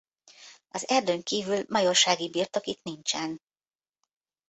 Az 0.67 0.89
erdőn 0.89 1.21
kivül 1.23 1.65
majorsági 1.69 2.29
birtok 2.29 2.65
itt 2.65 2.83
nincsen. 2.83 3.41